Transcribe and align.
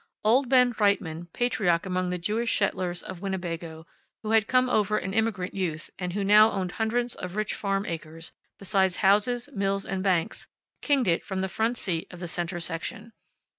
Old 0.23 0.49
Ben 0.49 0.73
Reitman, 0.73 1.31
patriarch 1.31 1.85
among 1.85 2.09
the 2.09 2.17
Jewish 2.17 2.57
settlers 2.57 3.03
of 3.03 3.21
Winnebago, 3.21 3.85
who 4.23 4.31
had 4.31 4.47
come 4.47 4.67
over 4.67 4.97
an 4.97 5.13
immigrant 5.13 5.53
youth, 5.53 5.91
and 5.99 6.13
who 6.13 6.23
now 6.23 6.49
owned 6.49 6.71
hundreds 6.71 7.13
of 7.13 7.35
rich 7.35 7.53
farm 7.53 7.85
acres, 7.85 8.31
besides 8.57 8.95
houses, 9.05 9.47
mills 9.53 9.85
and 9.85 10.01
banks, 10.01 10.47
kinged 10.81 11.07
it 11.07 11.23
from 11.23 11.41
the 11.41 11.47
front 11.47 11.77
seat 11.77 12.07
of 12.09 12.19
the 12.19 12.27
center 12.27 12.59
section. 12.59 13.13